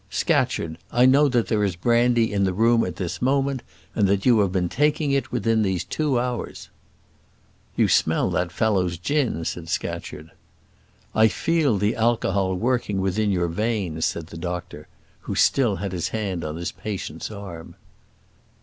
"Scatcherd, 0.09 0.79
I 0.91 1.05
know 1.05 1.29
that 1.29 1.47
there 1.47 1.63
is 1.63 1.75
brandy 1.75 2.33
in 2.33 2.43
the 2.43 2.55
room 2.55 2.83
at 2.83 2.95
this 2.95 3.21
moment, 3.21 3.61
and 3.93 4.07
that 4.07 4.25
you 4.25 4.39
have 4.39 4.51
been 4.51 4.67
taking 4.67 5.11
it 5.11 5.31
within 5.31 5.61
these 5.61 5.83
two 5.83 6.19
hours." 6.19 6.69
"You 7.75 7.87
smell 7.87 8.31
that 8.31 8.51
fellow's 8.51 8.97
gin," 8.97 9.45
said 9.45 9.69
Scatcherd. 9.69 10.31
"I 11.13 11.27
feel 11.27 11.77
the 11.77 11.95
alcohol 11.95 12.55
working 12.55 12.99
within 12.99 13.29
your 13.29 13.47
veins," 13.47 14.07
said 14.07 14.25
the 14.25 14.37
doctor, 14.37 14.87
who 15.19 15.35
still 15.35 15.75
had 15.75 15.91
his 15.91 16.09
hand 16.09 16.43
on 16.43 16.55
his 16.55 16.71
patient's 16.71 17.29
arm. 17.29 17.75